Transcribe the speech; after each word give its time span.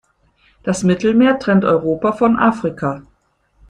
Das 0.63 0.81
Mittelmeer 0.83 1.37
trennt 1.37 1.63
Europa 1.63 2.13
von 2.13 2.39
Afrika. 2.39 3.03